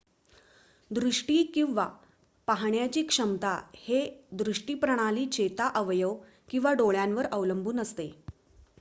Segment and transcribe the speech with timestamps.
[0.91, 1.85] दृष्टी किंवा
[2.47, 4.01] पाहण्याची क्षमता हे
[4.31, 6.15] दृष्टी प्रणाली चेता अवयव
[6.49, 8.11] किंवा डोळ्यांवर अवलंबून असते